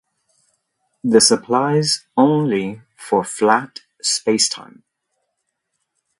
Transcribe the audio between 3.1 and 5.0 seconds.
flat spacetime.